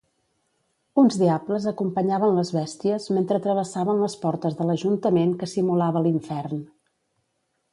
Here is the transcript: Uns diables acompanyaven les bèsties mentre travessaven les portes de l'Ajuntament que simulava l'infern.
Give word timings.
Uns 1.01 1.17
diables 1.23 1.67
acompanyaven 1.71 2.39
les 2.39 2.51
bèsties 2.55 3.05
mentre 3.17 3.39
travessaven 3.43 4.01
les 4.05 4.17
portes 4.25 4.57
de 4.63 4.67
l'Ajuntament 4.71 5.37
que 5.43 5.51
simulava 5.53 6.03
l'infern. 6.09 6.65